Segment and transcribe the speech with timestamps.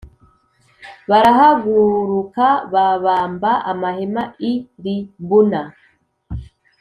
[1.09, 5.61] Barahahaguruka babamba amahema i libuna